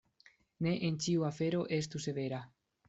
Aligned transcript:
Ne 0.67 0.73
en 0.89 0.97
ĉiu 1.05 1.29
afero 1.31 1.63
estu 1.81 2.05
severa. 2.09 2.43